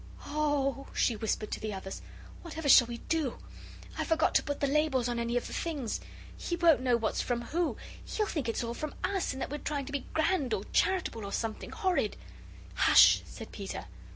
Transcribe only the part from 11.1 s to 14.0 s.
or something horrid." "Hush!" said Peter.